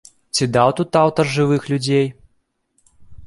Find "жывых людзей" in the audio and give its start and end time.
1.35-2.05